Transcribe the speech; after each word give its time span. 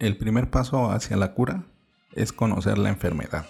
El 0.00 0.16
primer 0.16 0.50
paso 0.50 0.90
hacia 0.90 1.18
la 1.18 1.34
cura 1.34 1.66
es 2.14 2.32
conocer 2.32 2.78
la 2.78 2.88
enfermedad. 2.88 3.44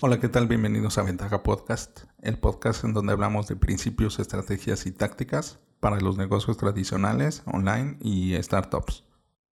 Hola, 0.00 0.18
¿qué 0.18 0.28
tal? 0.28 0.48
Bienvenidos 0.48 0.98
a 0.98 1.04
Ventaja 1.04 1.44
Podcast, 1.44 2.00
el 2.22 2.40
podcast 2.40 2.82
en 2.82 2.92
donde 2.92 3.12
hablamos 3.12 3.46
de 3.46 3.54
principios, 3.54 4.18
estrategias 4.18 4.84
y 4.86 4.90
tácticas 4.90 5.60
para 5.78 6.00
los 6.00 6.16
negocios 6.18 6.56
tradicionales, 6.56 7.44
online 7.46 7.98
y 8.00 8.34
startups. 8.42 9.04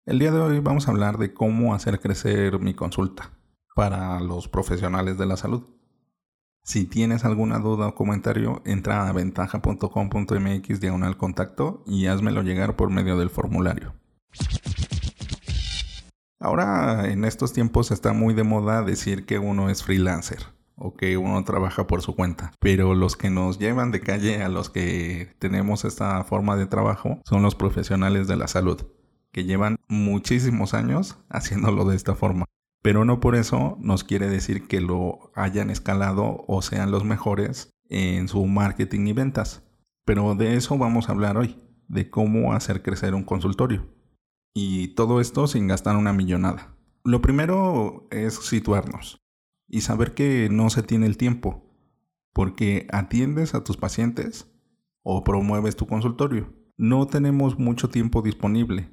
El 0.07 0.17
día 0.17 0.31
de 0.31 0.39
hoy 0.39 0.59
vamos 0.59 0.87
a 0.87 0.91
hablar 0.91 1.19
de 1.19 1.35
cómo 1.35 1.75
hacer 1.75 1.99
crecer 1.99 2.57
mi 2.59 2.73
consulta 2.73 3.29
para 3.75 4.19
los 4.21 4.47
profesionales 4.47 5.19
de 5.19 5.27
la 5.27 5.37
salud. 5.37 5.65
Si 6.65 6.85
tienes 6.85 7.25
alguna 7.25 7.59
duda 7.59 7.87
o 7.87 7.95
comentario, 7.95 8.61
entra 8.65 9.09
a 9.09 9.11
ventaja.com.mx 9.11 10.79
diagonal 10.79 11.17
contacto 11.17 11.83
y 11.85 12.05
házmelo 12.07 12.41
llegar 12.41 12.77
por 12.77 12.89
medio 12.89 13.17
del 13.17 13.29
formulario. 13.29 13.93
Ahora 16.39 17.09
en 17.09 17.25
estos 17.25 17.51
tiempos 17.51 17.91
está 17.91 18.13
muy 18.13 18.33
de 18.33 18.43
moda 18.43 18.81
decir 18.81 19.25
que 19.25 19.39
uno 19.39 19.69
es 19.69 19.83
freelancer 19.83 20.39
o 20.75 20.95
que 20.95 21.17
uno 21.17 21.43
trabaja 21.43 21.85
por 21.85 22.01
su 22.01 22.15
cuenta. 22.15 22.53
Pero 22.59 22.95
los 22.95 23.17
que 23.17 23.29
nos 23.29 23.59
llevan 23.59 23.91
de 23.91 23.99
calle 23.99 24.41
a 24.41 24.47
los 24.47 24.69
que 24.69 25.35
tenemos 25.39 25.83
esta 25.83 26.23
forma 26.23 26.55
de 26.55 26.65
trabajo 26.65 27.19
son 27.25 27.43
los 27.43 27.55
profesionales 27.55 28.27
de 28.29 28.37
la 28.37 28.47
salud, 28.47 28.81
que 29.33 29.43
llevan 29.43 29.77
muchísimos 29.89 30.73
años 30.73 31.17
haciéndolo 31.29 31.83
de 31.83 31.97
esta 31.97 32.15
forma 32.15 32.45
pero 32.83 33.05
no 33.05 33.21
por 33.21 33.35
eso 33.35 33.77
nos 33.79 34.03
quiere 34.03 34.27
decir 34.29 34.67
que 34.67 34.81
lo 34.81 35.31
hayan 35.35 35.69
escalado 35.69 36.43
o 36.47 36.61
sean 36.61 36.91
los 36.91 37.05
mejores 37.05 37.71
en 37.89 38.27
su 38.27 38.45
marketing 38.45 39.07
y 39.07 39.13
ventas. 39.13 39.63
Pero 40.05 40.35
de 40.35 40.57
eso 40.57 40.77
vamos 40.77 41.07
a 41.07 41.13
hablar 41.13 41.37
hoy, 41.37 41.57
de 41.87 42.09
cómo 42.09 42.51
hacer 42.53 42.83
crecer 42.83 43.15
un 43.15 43.23
consultorio. 43.23 43.87
Y 44.53 44.89
todo 44.89 45.21
esto 45.21 45.47
sin 45.47 45.67
gastar 45.69 45.95
una 45.95 46.11
millonada. 46.11 46.75
Lo 47.05 47.21
primero 47.21 48.05
es 48.11 48.35
situarnos 48.35 49.21
y 49.69 49.81
saber 49.81 50.13
que 50.13 50.49
no 50.51 50.69
se 50.69 50.83
tiene 50.83 51.05
el 51.05 51.15
tiempo, 51.15 51.73
porque 52.33 52.85
atiendes 52.91 53.55
a 53.55 53.63
tus 53.63 53.77
pacientes 53.77 54.51
o 55.03 55.23
promueves 55.23 55.77
tu 55.77 55.87
consultorio. 55.87 56.53
No 56.75 57.07
tenemos 57.07 57.57
mucho 57.57 57.89
tiempo 57.89 58.21
disponible 58.21 58.92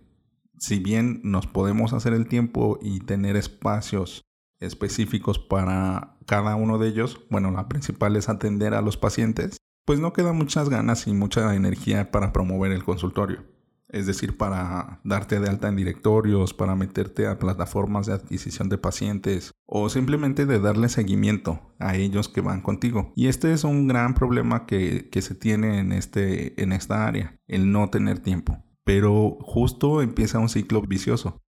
si 0.60 0.78
bien 0.78 1.20
nos 1.24 1.46
podemos 1.46 1.94
hacer 1.94 2.12
el 2.12 2.28
tiempo 2.28 2.78
y 2.82 3.00
tener 3.00 3.34
espacios 3.34 4.22
específicos 4.60 5.38
para 5.38 6.18
cada 6.26 6.54
uno 6.54 6.78
de 6.78 6.88
ellos, 6.88 7.22
bueno, 7.30 7.50
la 7.50 7.66
principal 7.66 8.14
es 8.16 8.28
atender 8.28 8.74
a 8.74 8.82
los 8.82 8.98
pacientes, 8.98 9.56
pues 9.86 10.00
no 10.00 10.12
quedan 10.12 10.36
muchas 10.36 10.68
ganas 10.68 11.06
y 11.06 11.14
mucha 11.14 11.54
energía 11.54 12.10
para 12.10 12.32
promover 12.32 12.72
el 12.72 12.84
consultorio. 12.84 13.42
Es 13.88 14.06
decir, 14.06 14.36
para 14.36 15.00
darte 15.02 15.40
de 15.40 15.48
alta 15.48 15.68
en 15.68 15.76
directorios, 15.76 16.54
para 16.54 16.76
meterte 16.76 17.26
a 17.26 17.38
plataformas 17.38 18.06
de 18.06 18.12
adquisición 18.12 18.68
de 18.68 18.78
pacientes 18.78 19.52
o 19.66 19.88
simplemente 19.88 20.46
de 20.46 20.60
darle 20.60 20.90
seguimiento 20.90 21.72
a 21.80 21.96
ellos 21.96 22.28
que 22.28 22.42
van 22.42 22.60
contigo. 22.60 23.12
Y 23.16 23.26
este 23.26 23.52
es 23.52 23.64
un 23.64 23.88
gran 23.88 24.14
problema 24.14 24.66
que, 24.66 25.08
que 25.10 25.22
se 25.22 25.34
tiene 25.34 25.80
en, 25.80 25.90
este, 25.90 26.62
en 26.62 26.72
esta 26.72 27.08
área, 27.08 27.34
el 27.48 27.72
no 27.72 27.88
tener 27.88 28.20
tiempo 28.20 28.62
pero 28.84 29.38
justo 29.40 30.02
empieza 30.02 30.38
un 30.38 30.48
ciclo 30.48 30.82
vicioso. 30.82 31.40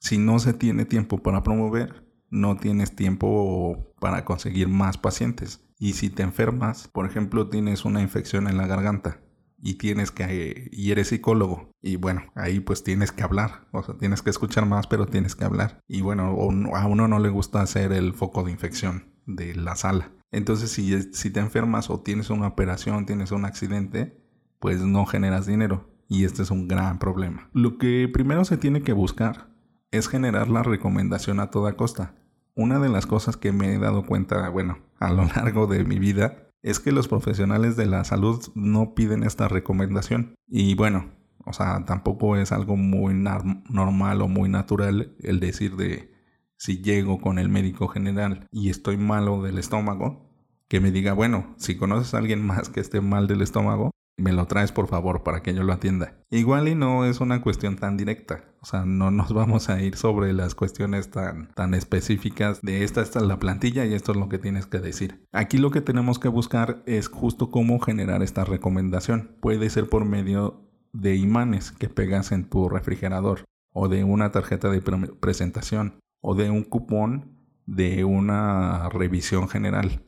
Si 0.00 0.18
no 0.18 0.38
se 0.38 0.52
tiene 0.52 0.84
tiempo 0.84 1.22
para 1.22 1.42
promover, 1.42 2.04
no 2.30 2.56
tienes 2.56 2.94
tiempo 2.94 3.94
para 4.00 4.24
conseguir 4.24 4.68
más 4.68 4.98
pacientes. 4.98 5.64
Y 5.78 5.94
si 5.94 6.10
te 6.10 6.22
enfermas, 6.22 6.88
por 6.88 7.06
ejemplo, 7.06 7.48
tienes 7.48 7.84
una 7.84 8.02
infección 8.02 8.48
en 8.48 8.56
la 8.56 8.66
garganta 8.66 9.20
y 9.58 9.74
tienes 9.74 10.10
que 10.10 10.68
y 10.70 10.90
eres 10.90 11.08
psicólogo 11.08 11.70
y 11.80 11.96
bueno, 11.96 12.22
ahí 12.34 12.60
pues 12.60 12.84
tienes 12.84 13.12
que 13.12 13.22
hablar, 13.22 13.66
o 13.72 13.82
sea, 13.82 13.96
tienes 13.96 14.20
que 14.20 14.28
escuchar 14.28 14.66
más, 14.66 14.86
pero 14.86 15.06
tienes 15.06 15.34
que 15.34 15.44
hablar. 15.44 15.80
Y 15.88 16.02
bueno, 16.02 16.36
a 16.74 16.86
uno 16.86 17.08
no 17.08 17.18
le 17.18 17.30
gusta 17.30 17.62
hacer 17.62 17.92
el 17.92 18.12
foco 18.12 18.42
de 18.42 18.52
infección 18.52 19.14
de 19.26 19.54
la 19.54 19.74
sala. 19.74 20.12
Entonces, 20.30 20.70
si, 20.70 21.14
si 21.14 21.30
te 21.30 21.40
enfermas 21.40 21.88
o 21.90 22.00
tienes 22.00 22.28
una 22.28 22.48
operación, 22.48 23.06
tienes 23.06 23.30
un 23.30 23.44
accidente, 23.44 24.20
pues 24.58 24.80
no 24.80 25.06
generas 25.06 25.46
dinero 25.46 25.93
y 26.08 26.24
este 26.24 26.42
es 26.42 26.50
un 26.50 26.68
gran 26.68 26.98
problema. 26.98 27.48
Lo 27.52 27.78
que 27.78 28.08
primero 28.12 28.44
se 28.44 28.56
tiene 28.56 28.82
que 28.82 28.92
buscar 28.92 29.48
es 29.90 30.08
generar 30.08 30.48
la 30.48 30.62
recomendación 30.62 31.40
a 31.40 31.50
toda 31.50 31.76
costa. 31.76 32.14
Una 32.54 32.78
de 32.78 32.88
las 32.88 33.06
cosas 33.06 33.36
que 33.36 33.52
me 33.52 33.74
he 33.74 33.78
dado 33.78 34.04
cuenta, 34.04 34.48
bueno, 34.48 34.78
a 34.98 35.12
lo 35.12 35.24
largo 35.36 35.66
de 35.66 35.84
mi 35.84 35.98
vida, 35.98 36.48
es 36.62 36.80
que 36.80 36.92
los 36.92 37.08
profesionales 37.08 37.76
de 37.76 37.86
la 37.86 38.04
salud 38.04 38.42
no 38.54 38.94
piden 38.94 39.22
esta 39.22 39.48
recomendación. 39.48 40.34
Y 40.48 40.74
bueno, 40.74 41.12
o 41.44 41.52
sea, 41.52 41.84
tampoco 41.84 42.36
es 42.36 42.52
algo 42.52 42.76
muy 42.76 43.14
normal 43.14 44.22
o 44.22 44.28
muy 44.28 44.48
natural 44.48 45.14
el 45.20 45.40
decir 45.40 45.76
de 45.76 46.12
si 46.56 46.80
llego 46.82 47.20
con 47.20 47.38
el 47.38 47.48
médico 47.48 47.88
general 47.88 48.46
y 48.50 48.70
estoy 48.70 48.96
malo 48.96 49.42
del 49.42 49.58
estómago, 49.58 50.30
que 50.68 50.80
me 50.80 50.90
diga, 50.90 51.12
bueno, 51.12 51.54
si 51.58 51.76
conoces 51.76 52.14
a 52.14 52.18
alguien 52.18 52.44
más 52.44 52.70
que 52.70 52.80
esté 52.80 53.00
mal 53.00 53.26
del 53.26 53.42
estómago, 53.42 53.90
me 54.16 54.32
lo 54.32 54.46
traes 54.46 54.72
por 54.72 54.86
favor 54.86 55.22
para 55.22 55.42
que 55.42 55.54
yo 55.54 55.62
lo 55.62 55.72
atienda. 55.72 56.14
Igual 56.30 56.68
y 56.68 56.74
no 56.74 57.04
es 57.04 57.20
una 57.20 57.42
cuestión 57.42 57.76
tan 57.76 57.96
directa, 57.96 58.44
o 58.60 58.66
sea, 58.66 58.84
no 58.84 59.10
nos 59.10 59.32
vamos 59.34 59.68
a 59.68 59.82
ir 59.82 59.96
sobre 59.96 60.32
las 60.32 60.54
cuestiones 60.54 61.10
tan, 61.10 61.52
tan 61.54 61.74
específicas 61.74 62.60
de 62.62 62.84
esta, 62.84 63.02
esta 63.02 63.20
es 63.20 63.26
la 63.26 63.38
plantilla 63.38 63.84
y 63.84 63.94
esto 63.94 64.12
es 64.12 64.18
lo 64.18 64.28
que 64.28 64.38
tienes 64.38 64.66
que 64.66 64.78
decir. 64.78 65.26
Aquí 65.32 65.58
lo 65.58 65.70
que 65.70 65.80
tenemos 65.80 66.18
que 66.18 66.28
buscar 66.28 66.82
es 66.86 67.08
justo 67.08 67.50
cómo 67.50 67.80
generar 67.80 68.22
esta 68.22 68.44
recomendación. 68.44 69.36
Puede 69.40 69.70
ser 69.70 69.88
por 69.88 70.04
medio 70.04 70.62
de 70.92 71.16
imanes 71.16 71.72
que 71.72 71.88
pegas 71.88 72.30
en 72.32 72.48
tu 72.48 72.68
refrigerador 72.68 73.44
o 73.72 73.88
de 73.88 74.04
una 74.04 74.30
tarjeta 74.30 74.70
de 74.70 74.80
presentación 74.80 75.98
o 76.20 76.34
de 76.34 76.50
un 76.50 76.62
cupón 76.62 77.34
de 77.66 78.04
una 78.04 78.88
revisión 78.90 79.48
general 79.48 80.02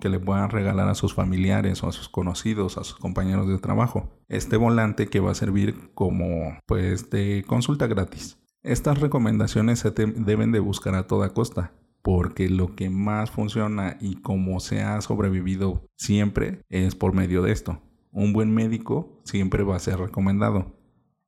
que 0.00 0.08
le 0.08 0.20
puedan 0.20 0.50
regalar 0.50 0.88
a 0.88 0.94
sus 0.94 1.14
familiares 1.14 1.82
o 1.82 1.88
a 1.88 1.92
sus 1.92 2.08
conocidos, 2.08 2.78
a 2.78 2.84
sus 2.84 2.98
compañeros 2.98 3.48
de 3.48 3.58
trabajo. 3.58 4.08
Este 4.28 4.56
volante 4.56 5.08
que 5.08 5.20
va 5.20 5.32
a 5.32 5.34
servir 5.34 5.90
como 5.94 6.58
pues 6.66 7.10
de 7.10 7.44
consulta 7.46 7.86
gratis. 7.86 8.38
Estas 8.62 8.98
recomendaciones 9.00 9.80
se 9.80 9.90
deben 9.90 10.52
de 10.52 10.60
buscar 10.60 10.94
a 10.94 11.06
toda 11.06 11.34
costa, 11.34 11.72
porque 12.02 12.48
lo 12.48 12.74
que 12.74 12.88
más 12.88 13.30
funciona 13.30 13.96
y 14.00 14.16
como 14.16 14.60
se 14.60 14.82
ha 14.82 15.00
sobrevivido 15.00 15.84
siempre 15.96 16.62
es 16.68 16.94
por 16.94 17.12
medio 17.12 17.42
de 17.42 17.52
esto. 17.52 17.80
Un 18.10 18.32
buen 18.32 18.54
médico 18.54 19.20
siempre 19.24 19.64
va 19.64 19.76
a 19.76 19.80
ser 19.80 19.98
recomendado. 19.98 20.72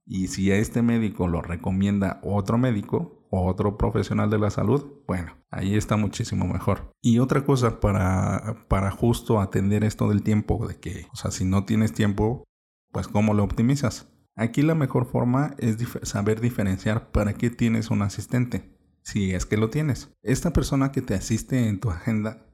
Y 0.07 0.29
si 0.29 0.51
a 0.53 0.57
este 0.57 0.83
médico 0.83 1.27
lo 1.29 1.43
recomienda 1.43 2.21
otro 2.23 2.59
médico, 2.59 3.17
o 3.31 3.47
otro 3.47 3.77
profesional 3.77 4.31
de 4.31 4.39
la 4.39 4.51
salud, 4.51 4.87
bueno, 5.07 5.37
ahí 5.51 5.77
está 5.77 5.97
muchísimo 5.97 6.47
mejor. 6.47 6.93
Y 7.03 7.19
otra 7.19 7.45
cosa 7.45 7.81
para, 7.81 8.67
para 8.69 8.91
justo 8.91 9.41
atender 9.41 9.85
esto 9.85 10.09
del 10.09 10.23
tiempo, 10.23 10.67
de 10.67 10.77
que, 10.77 11.07
o 11.13 11.17
sea, 11.17 11.31
si 11.31 11.45
no 11.45 11.65
tienes 11.65 11.93
tiempo, 11.93 12.45
pues 12.93 13.09
¿cómo 13.09 13.35
lo 13.35 13.45
optimizas? 13.45 14.09
Aquí 14.37 14.63
la 14.63 14.75
mejor 14.75 15.07
forma 15.07 15.55
es 15.59 15.77
saber 16.03 16.41
diferenciar 16.41 17.11
para 17.11 17.35
qué 17.35 17.51
tienes 17.51 17.91
un 17.91 18.03
asistente, 18.03 18.77
si 19.03 19.33
es 19.33 19.47
que 19.47 19.57
lo 19.57 19.71
tienes. 19.71 20.11
Esta 20.23 20.53
persona 20.53 20.93
que 20.93 21.03
te 21.03 21.15
asiste 21.15 21.69
en 21.69 21.81
tu 21.81 21.91
agenda 21.91 22.47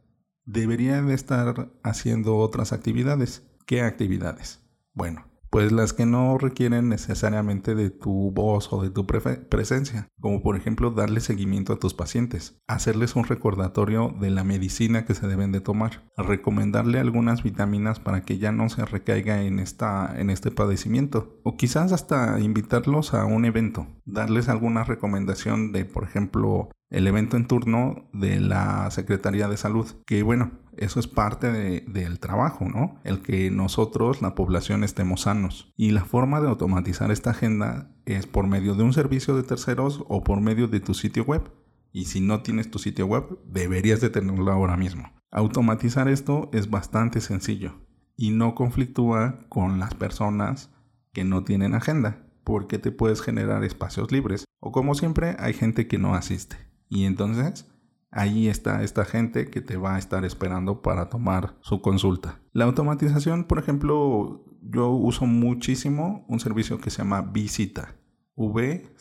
debería 0.45 1.03
de 1.03 1.15
estar 1.15 1.73
haciendo 1.83 2.37
otras 2.37 2.73
actividades. 2.73 3.49
¿Qué 3.67 3.83
actividades? 3.83 4.61
Bueno, 4.93 5.32
pues 5.53 5.71
las 5.71 5.93
que 5.93 6.07
no 6.07 6.39
requieren 6.39 6.89
necesariamente 6.89 7.75
de 7.75 7.91
tu 7.91 8.31
voz 8.31 8.73
o 8.73 8.83
de 8.83 8.89
tu 8.89 9.07
presencia, 9.07 10.09
como 10.19 10.43
por 10.43 10.57
ejemplo 10.57 10.93
darle 10.93 11.21
seguimiento 11.21 11.75
a 11.75 11.79
tus 11.79 11.93
pacientes, 11.93 12.59
hacerles 12.67 13.17
un 13.17 13.25
recordatorio 13.25 14.15
de 14.19 14.31
la 14.31 14.45
medicina 14.45 15.05
que 15.05 15.15
se 15.15 15.29
deben 15.29 15.53
de 15.53 15.61
tomar, 15.61 16.11
recomendarle 16.17 16.99
algunas 17.01 17.43
vitaminas 17.43 18.01
para 18.01 18.23
que 18.23 18.39
ya 18.39 18.51
no 18.51 18.71
se 18.71 18.87
recaiga 18.87 19.43
en, 19.43 19.59
esta, 19.59 20.19
en 20.19 20.31
este 20.31 20.51
padecimiento, 20.51 21.39
o 21.45 21.59
quizás 21.59 21.93
hasta 21.93 22.41
invitarlos 22.41 23.13
a 23.13 23.27
un 23.27 23.45
evento, 23.45 23.87
darles 24.07 24.49
alguna 24.49 24.85
recomendación 24.85 25.71
de, 25.71 25.85
por 25.85 26.05
ejemplo, 26.05 26.71
el 26.93 27.07
evento 27.07 27.39
en 27.39 27.47
turno 27.47 28.05
de 28.13 28.39
la 28.39 28.91
Secretaría 28.91 29.49
de 29.49 29.57
Salud, 29.57 29.87
que 30.07 30.23
bueno, 30.23 30.53
eso 30.77 31.01
es 31.01 31.09
parte 31.09 31.51
del 31.51 32.21
trabajo, 32.21 32.67
¿no? 32.69 33.01
El 33.03 33.23
que 33.23 33.51
nosotros, 33.51 34.21
la 34.21 34.35
población, 34.35 34.85
estemos 34.85 35.23
sanos. 35.23 35.73
Y 35.77 35.91
la 35.93 36.05
forma 36.05 36.41
de 36.43 36.49
automatizar 36.49 37.11
esta 37.11 37.31
agenda 37.31 37.91
es 38.05 38.27
por 38.27 38.47
medio 38.47 38.75
de 38.75 38.83
un 38.83 38.93
servicio 38.93 39.35
de 39.35 39.43
terceros 39.43 40.05
o 40.09 40.23
por 40.23 40.43
medio 40.43 40.69
de 40.69 40.81
tu 40.81 40.93
sitio 40.93 41.25
web. 41.25 41.51
Y 41.93 42.05
si 42.05 42.21
no 42.21 42.43
tienes 42.43 42.71
tu 42.71 42.79
sitio 42.79 43.07
web, 43.07 43.39
deberías 43.47 44.03
de 44.03 44.11
tenerlo 44.11 44.53
ahora 44.53 44.77
mismo. 44.77 45.13
Automatizar 45.31 46.09
esto 46.09 46.51
es 46.53 46.69
bastante 46.69 47.23
sencillo 47.23 47.73
y 48.19 48.31
no 48.31 48.55
conflictúa 48.55 49.41
con 49.49 49.81
las 49.81 49.95
personas 49.95 50.71
que 51.15 51.25
no 51.25 51.43
tienen 51.43 51.75
agenda, 51.75 52.27
porque 52.45 52.79
te 52.79 52.93
puedes 52.93 53.23
generar 53.23 53.65
espacios 53.65 54.13
libres. 54.13 54.45
O 54.61 54.73
como 54.73 54.95
siempre, 54.95 55.37
hay 55.39 55.55
gente 55.55 55.87
que 55.87 55.99
no 55.99 56.15
asiste. 56.15 56.72
Y 56.93 57.07
entonces 57.07 57.67
Ahí 58.15 58.49
está 58.49 58.83
esta 58.83 59.07
gente 59.07 59.49
que 59.49 59.63
te 59.63 59.79
va 59.79 59.95
a 59.95 59.99
estar 59.99 60.27
esperando 60.27 60.83
para 60.83 61.09
tomar 61.09 61.57
su 61.63 61.81
consulta. 61.81 62.43
La 62.53 62.67
automatización, 62.67 63.45
por 63.45 63.59
ejemplo, 63.59 64.45
yo 64.61 64.91
uso 64.91 65.25
muchísimo 65.25 66.27
un 66.29 66.39
servicio 66.39 66.79
que 66.79 66.91
se 66.91 66.99
llama 66.99 67.23
Visita, 67.23 67.97
vcita.com. 68.37 68.93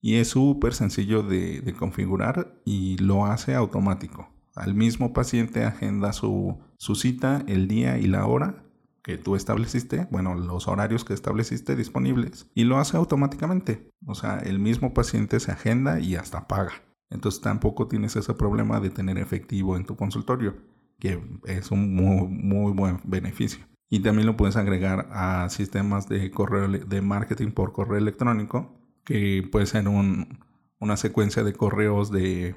Y 0.00 0.14
es 0.14 0.28
súper 0.28 0.74
sencillo 0.74 1.24
de, 1.24 1.60
de, 1.60 1.74
configurar 1.74 2.60
y 2.64 2.98
lo 2.98 3.26
hace 3.26 3.56
automático. 3.56 4.28
Al 4.54 4.74
mismo 4.74 5.12
paciente 5.12 5.64
agenda 5.64 6.12
su, 6.12 6.60
su 6.76 6.94
cita, 6.94 7.42
el 7.48 7.66
día 7.66 7.98
y 7.98 8.06
la 8.06 8.26
hora 8.26 8.62
que 9.02 9.18
tú 9.18 9.34
estableciste, 9.34 10.06
bueno, 10.10 10.34
los 10.34 10.68
horarios 10.68 11.04
que 11.04 11.14
estableciste 11.14 11.74
disponibles, 11.76 12.46
y 12.54 12.64
lo 12.64 12.78
hace 12.78 12.96
automáticamente. 12.96 13.90
O 14.06 14.14
sea, 14.14 14.38
el 14.38 14.58
mismo 14.58 14.94
paciente 14.94 15.40
se 15.40 15.50
agenda 15.50 16.00
y 16.00 16.14
hasta 16.14 16.46
paga. 16.46 16.72
Entonces 17.10 17.40
tampoco 17.40 17.88
tienes 17.88 18.16
ese 18.16 18.32
problema 18.34 18.80
de 18.80 18.90
tener 18.90 19.18
efectivo 19.18 19.76
en 19.76 19.84
tu 19.84 19.96
consultorio, 19.96 20.56
que 20.98 21.20
es 21.44 21.70
un 21.70 21.94
muy, 21.94 22.26
muy 22.28 22.72
buen 22.72 23.00
beneficio. 23.04 23.64
Y 23.90 24.00
también 24.00 24.26
lo 24.26 24.36
puedes 24.36 24.56
agregar 24.56 25.08
a 25.10 25.48
sistemas 25.50 26.08
de 26.08 26.30
correo 26.30 26.68
de 26.68 27.02
marketing 27.02 27.50
por 27.50 27.72
correo 27.72 27.98
electrónico, 27.98 28.74
que 29.04 29.46
puede 29.50 29.66
ser 29.66 29.86
una 29.88 30.96
secuencia 30.96 31.42
de 31.42 31.52
correos 31.52 32.10
de, 32.10 32.56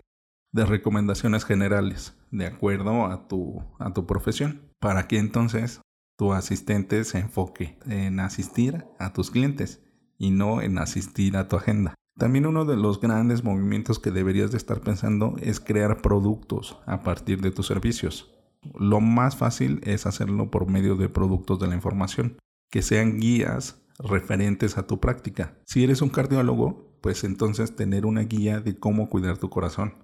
de, 0.54 0.66
recomendaciones 0.66 1.44
generales 1.44 2.16
de 2.32 2.46
acuerdo 2.46 3.06
a 3.08 3.28
tu, 3.28 3.62
a 3.80 3.94
tu 3.94 4.06
profesión, 4.06 4.62
para 4.80 5.08
que 5.08 5.18
entonces 5.18 5.82
tu 6.18 6.34
asistente 6.34 7.04
se 7.04 7.20
enfoque 7.20 7.78
en 7.88 8.20
asistir 8.20 8.86
a 9.00 9.14
tus 9.14 9.32
clientes 9.32 9.82
y 10.18 10.32
no 10.32 10.62
en 10.62 10.78
asistir 10.78 11.36
a 11.38 11.48
tu 11.48 11.58
agenda. 11.58 11.94
También 12.18 12.46
uno 12.46 12.64
de 12.64 12.78
los 12.78 13.02
grandes 13.02 13.44
movimientos 13.44 14.00
que 14.00 14.12
deberías 14.12 14.52
de 14.52 14.58
estar 14.58 14.80
pensando 14.80 15.36
es 15.42 15.60
crear 15.60 16.02
productos 16.02 16.78
a 16.86 17.04
partir 17.04 17.42
de 17.42 17.52
tus 17.52 17.68
servicios. 17.68 18.34
Lo 18.80 19.02
más 19.02 19.36
fácil 19.36 19.82
es 19.84 20.06
hacerlo 20.06 20.50
por 20.50 20.70
medio 20.70 20.96
de 20.96 21.10
productos 21.10 21.60
de 21.60 21.68
la 21.68 21.76
información, 21.76 22.38
que 22.72 22.82
sean 22.82 23.20
guías 23.20 23.82
referentes 24.00 24.78
a 24.78 24.88
tu 24.88 25.00
práctica. 25.00 25.58
Si 25.66 25.84
eres 25.84 26.02
un 26.02 26.10
cardiólogo, 26.10 26.98
pues 27.02 27.26
entonces 27.26 27.76
tener 27.76 28.06
una 28.06 28.22
guía 28.22 28.62
de 28.62 28.80
cómo 28.80 29.10
cuidar 29.10 29.38
tu 29.38 29.50
corazón, 29.50 29.96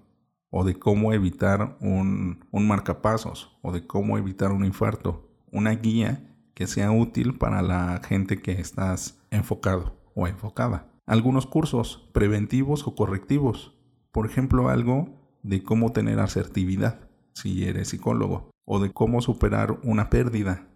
o 0.50 0.64
de 0.64 0.78
cómo 0.78 1.14
evitar 1.14 1.78
un, 1.80 2.44
un 2.50 2.68
marcapasos, 2.68 3.58
o 3.62 3.72
de 3.72 3.86
cómo 3.86 4.18
evitar 4.18 4.52
un 4.52 4.66
infarto, 4.66 5.31
una 5.52 5.72
guía 5.72 6.28
que 6.54 6.66
sea 6.66 6.90
útil 6.90 7.38
para 7.38 7.62
la 7.62 8.00
gente 8.04 8.40
que 8.42 8.52
estás 8.52 9.20
enfocado 9.30 9.96
o 10.14 10.26
enfocada. 10.26 10.88
Algunos 11.06 11.46
cursos 11.46 12.08
preventivos 12.12 12.86
o 12.86 12.94
correctivos. 12.94 13.76
Por 14.10 14.26
ejemplo, 14.26 14.68
algo 14.68 15.08
de 15.42 15.62
cómo 15.62 15.92
tener 15.92 16.20
asertividad 16.20 17.08
si 17.32 17.64
eres 17.64 17.88
psicólogo 17.88 18.50
o 18.64 18.78
de 18.80 18.92
cómo 18.92 19.20
superar 19.22 19.78
una 19.82 20.10
pérdida 20.10 20.68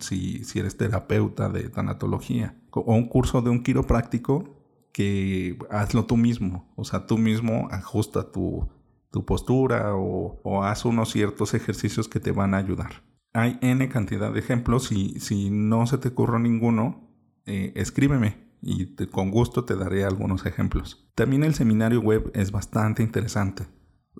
si, 0.00 0.44
si 0.44 0.60
eres 0.60 0.76
terapeuta 0.76 1.48
de 1.48 1.68
tanatología 1.68 2.54
o 2.70 2.94
un 2.94 3.08
curso 3.08 3.42
de 3.42 3.50
un 3.50 3.62
quiropráctico 3.62 4.56
que 4.92 5.58
hazlo 5.70 6.04
tú 6.04 6.16
mismo, 6.16 6.72
o 6.76 6.84
sea, 6.84 7.06
tú 7.06 7.18
mismo 7.18 7.66
ajusta 7.72 8.30
tu, 8.30 8.68
tu 9.10 9.24
postura 9.24 9.96
o, 9.96 10.40
o 10.44 10.62
haz 10.62 10.84
unos 10.84 11.10
ciertos 11.10 11.54
ejercicios 11.54 12.06
que 12.06 12.20
te 12.20 12.30
van 12.30 12.54
a 12.54 12.58
ayudar 12.58 13.02
hay 13.34 13.58
N 13.60 13.86
cantidad 13.88 14.32
de 14.32 14.38
ejemplos 14.38 14.90
y 14.92 15.20
si 15.20 15.50
no 15.50 15.86
se 15.86 15.98
te 15.98 16.08
ocurre 16.08 16.38
ninguno, 16.40 17.10
eh, 17.46 17.72
escríbeme 17.74 18.36
y 18.62 18.86
con 19.06 19.30
gusto 19.30 19.64
te 19.64 19.76
daré 19.76 20.04
algunos 20.04 20.46
ejemplos. 20.46 21.06
También 21.14 21.44
el 21.44 21.54
seminario 21.54 22.00
web 22.00 22.30
es 22.32 22.52
bastante 22.52 23.02
interesante. 23.02 23.66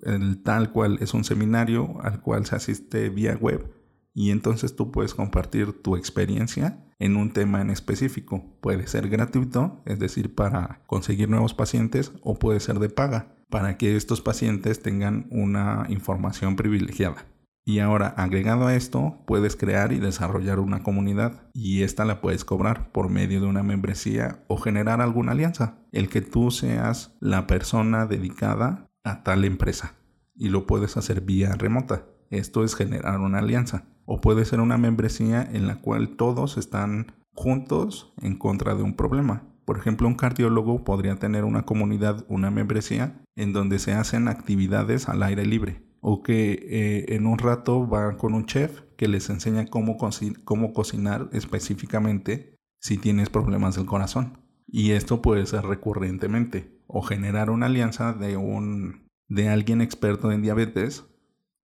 El 0.03 0.43
tal 0.43 0.71
cual 0.71 0.97
es 0.99 1.13
un 1.13 1.23
seminario 1.23 1.95
al 2.01 2.21
cual 2.21 2.45
se 2.45 2.57
asiste 2.57 3.09
vía 3.09 3.35
web 3.35 3.71
y 4.13 4.31
entonces 4.31 4.75
tú 4.75 4.91
puedes 4.91 5.13
compartir 5.13 5.81
tu 5.81 5.95
experiencia 5.95 6.85
en 6.99 7.15
un 7.15 7.31
tema 7.31 7.61
en 7.61 7.69
específico. 7.69 8.57
Puede 8.61 8.85
ser 8.87 9.09
gratuito, 9.09 9.81
es 9.85 9.97
decir, 9.99 10.35
para 10.35 10.81
conseguir 10.87 11.29
nuevos 11.29 11.53
pacientes 11.53 12.11
o 12.21 12.37
puede 12.37 12.59
ser 12.59 12.79
de 12.79 12.89
paga, 12.89 13.35
para 13.49 13.77
que 13.77 13.95
estos 13.95 14.21
pacientes 14.21 14.81
tengan 14.81 15.27
una 15.31 15.85
información 15.89 16.57
privilegiada. 16.57 17.25
Y 17.67 17.79
ahora, 17.79 18.09
agregado 18.09 18.67
a 18.67 18.75
esto, 18.75 19.23
puedes 19.25 19.55
crear 19.55 19.91
y 19.91 19.97
desarrollar 19.97 20.59
una 20.59 20.83
comunidad 20.83 21.49
y 21.51 21.81
esta 21.81 22.05
la 22.05 22.21
puedes 22.21 22.45
cobrar 22.45 22.91
por 22.91 23.09
medio 23.09 23.41
de 23.41 23.47
una 23.47 23.63
membresía 23.63 24.43
o 24.47 24.57
generar 24.57 25.01
alguna 25.01 25.31
alianza. 25.31 25.79
El 25.91 26.07
que 26.07 26.21
tú 26.21 26.51
seas 26.51 27.17
la 27.19 27.47
persona 27.47 28.05
dedicada 28.05 28.85
a 29.03 29.23
tal 29.23 29.45
empresa 29.45 29.95
y 30.35 30.49
lo 30.49 30.67
puedes 30.67 30.95
hacer 30.95 31.21
vía 31.21 31.53
remota. 31.53 32.05
Esto 32.29 32.63
es 32.63 32.75
generar 32.75 33.19
una 33.19 33.39
alianza. 33.39 33.85
O 34.05 34.21
puede 34.21 34.45
ser 34.45 34.59
una 34.59 34.77
membresía 34.77 35.41
en 35.41 35.65
la 35.65 35.81
cual 35.81 36.09
todos 36.17 36.57
están 36.57 37.13
juntos 37.33 38.13
en 38.21 38.37
contra 38.37 38.75
de 38.75 38.83
un 38.83 38.95
problema. 38.95 39.41
Por 39.65 39.79
ejemplo, 39.79 40.07
un 40.07 40.13
cardiólogo 40.13 40.83
podría 40.83 41.15
tener 41.15 41.43
una 41.43 41.63
comunidad, 41.63 42.25
una 42.29 42.51
membresía, 42.51 43.23
en 43.35 43.53
donde 43.53 43.79
se 43.79 43.93
hacen 43.93 44.27
actividades 44.27 45.09
al 45.09 45.23
aire 45.23 45.47
libre 45.47 45.84
o 46.07 46.21
que 46.21 46.51
eh, 46.69 47.15
en 47.15 47.25
un 47.25 47.39
rato 47.39 47.87
van 47.87 48.15
con 48.15 48.35
un 48.35 48.45
chef 48.45 48.81
que 48.95 49.07
les 49.07 49.27
enseña 49.31 49.65
cómo, 49.65 49.97
cómo 50.43 50.71
cocinar 50.71 51.29
específicamente 51.33 52.59
si 52.79 52.99
tienes 52.99 53.31
problemas 53.31 53.75
del 53.75 53.87
corazón. 53.87 54.37
Y 54.67 54.91
esto 54.91 55.23
puede 55.23 55.47
ser 55.47 55.63
recurrentemente 55.63 56.79
o 56.85 57.01
generar 57.01 57.49
una 57.49 57.65
alianza 57.65 58.13
de, 58.13 58.37
un, 58.37 59.09
de 59.29 59.49
alguien 59.49 59.81
experto 59.81 60.31
en 60.31 60.43
diabetes 60.43 61.07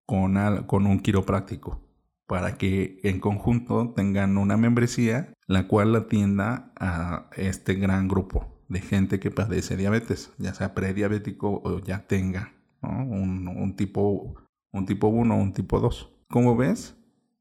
con, 0.07 0.63
con 0.65 0.87
un 0.87 1.01
quiropráctico 1.01 1.87
para 2.25 2.57
que 2.57 2.99
en 3.03 3.19
conjunto 3.19 3.93
tengan 3.95 4.39
una 4.39 4.57
membresía 4.57 5.35
la 5.45 5.67
cual 5.67 5.95
atienda 5.95 6.73
a 6.79 7.29
este 7.37 7.75
gran 7.75 8.07
grupo 8.07 8.63
de 8.69 8.81
gente 8.81 9.19
que 9.19 9.29
padece 9.29 9.77
diabetes, 9.77 10.33
ya 10.39 10.55
sea 10.55 10.73
prediabético 10.73 11.61
o 11.63 11.77
ya 11.77 12.07
tenga 12.07 12.55
un, 12.81 13.75
tipo, 13.75 14.35
un 14.71 14.85
tipo 14.85 15.07
1 15.07 15.33
o 15.33 15.37
un 15.37 15.53
tipo 15.53 15.79
2. 15.79 16.09
Como 16.29 16.55
ves, 16.55 16.95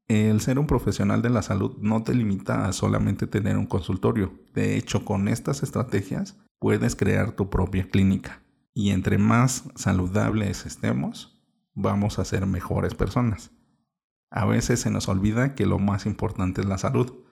el 0.07 0.41
ser 0.41 0.59
un 0.59 0.67
profesional 0.67 1.21
de 1.21 1.29
la 1.29 1.41
salud 1.41 1.77
no 1.79 2.03
te 2.03 2.13
limita 2.13 2.65
a 2.65 2.73
solamente 2.73 3.27
tener 3.27 3.57
un 3.57 3.65
consultorio. 3.65 4.33
De 4.53 4.77
hecho, 4.77 5.05
con 5.05 5.27
estas 5.27 5.63
estrategias 5.63 6.37
puedes 6.59 6.95
crear 6.95 7.31
tu 7.31 7.49
propia 7.49 7.89
clínica. 7.89 8.43
Y 8.73 8.91
entre 8.91 9.17
más 9.17 9.69
saludables 9.75 10.65
estemos, 10.65 11.41
vamos 11.73 12.19
a 12.19 12.25
ser 12.25 12.45
mejores 12.45 12.93
personas. 12.93 13.51
A 14.29 14.45
veces 14.45 14.79
se 14.79 14.91
nos 14.91 15.09
olvida 15.09 15.55
que 15.55 15.65
lo 15.65 15.77
más 15.77 16.05
importante 16.05 16.61
es 16.61 16.67
la 16.67 16.77
salud, 16.77 17.23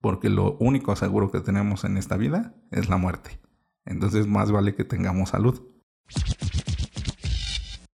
porque 0.00 0.28
lo 0.28 0.56
único 0.58 0.94
seguro 0.96 1.30
que 1.30 1.40
tenemos 1.40 1.84
en 1.84 1.96
esta 1.96 2.16
vida 2.16 2.54
es 2.70 2.88
la 2.88 2.98
muerte. 2.98 3.40
Entonces 3.84 4.26
más 4.26 4.50
vale 4.50 4.74
que 4.74 4.84
tengamos 4.84 5.30
salud. 5.30 5.62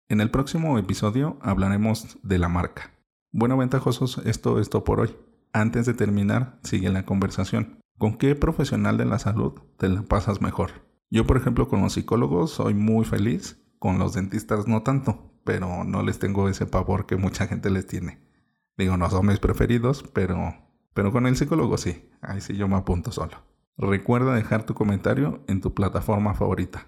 En 0.10 0.22
el 0.22 0.32
próximo 0.32 0.80
episodio 0.80 1.38
hablaremos 1.42 2.18
de 2.24 2.38
la 2.38 2.48
marca. 2.48 2.94
Bueno, 3.34 3.58
ventajosos, 3.58 4.22
esto 4.24 4.62
es 4.62 4.70
todo 4.70 4.86
por 4.86 5.02
hoy. 5.02 5.14
Antes 5.52 5.86
de 5.86 5.94
terminar, 5.94 6.60
sigue 6.64 6.88
la 6.90 7.06
conversación. 7.06 7.82
¿Con 7.98 8.18
qué 8.18 8.34
profesional 8.34 8.98
de 8.98 9.04
la 9.04 9.20
salud 9.20 9.60
te 9.76 9.90
la 9.90 10.04
pasas 10.04 10.42
mejor? 10.42 10.72
Yo, 11.10 11.28
por 11.28 11.36
ejemplo, 11.36 11.68
con 11.68 11.82
los 11.82 11.92
psicólogos 11.92 12.52
soy 12.52 12.74
muy 12.74 13.04
feliz, 13.04 13.62
con 13.80 14.00
los 14.00 14.14
dentistas 14.14 14.66
no 14.66 14.82
tanto, 14.82 15.34
pero 15.44 15.84
no 15.84 16.04
les 16.04 16.20
tengo 16.20 16.48
ese 16.48 16.66
pavor 16.66 17.06
que 17.06 17.18
mucha 17.18 17.46
gente 17.46 17.70
les 17.70 17.86
tiene. 17.86 18.22
Digo, 18.78 18.96
no 18.96 19.10
son 19.10 19.26
mis 19.26 19.40
preferidos, 19.40 20.06
pero, 20.14 20.56
pero 20.94 21.12
con 21.12 21.28
el 21.28 21.36
psicólogo 21.36 21.78
sí, 21.78 22.10
ahí 22.22 22.40
sí 22.40 22.56
yo 22.56 22.70
me 22.70 22.78
apunto 22.78 23.12
solo. 23.12 23.44
Recuerda 23.78 24.36
dejar 24.36 24.64
tu 24.64 24.74
comentario 24.74 25.44
en 25.48 25.60
tu 25.60 25.74
plataforma 25.74 26.34
favorita. 26.34 26.88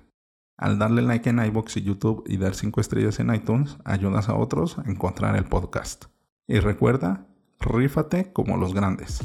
Al 0.60 0.78
darle 0.78 1.02
like 1.02 1.30
en 1.30 1.40
iBox 1.40 1.78
y 1.78 1.84
YouTube 1.84 2.26
y 2.28 2.36
dar 2.36 2.54
5 2.54 2.82
estrellas 2.82 3.22
en 3.22 3.34
iTunes, 3.34 3.78
ayudas 3.86 4.28
a 4.28 4.36
otros 4.36 4.78
a 4.78 4.90
encontrar 4.90 5.38
el 5.38 5.46
podcast. 5.46 6.08
Y 6.48 6.60
recuerda, 6.60 7.28
rífate 7.62 8.34
como 8.34 8.58
los 8.58 8.74
grandes. 8.74 9.24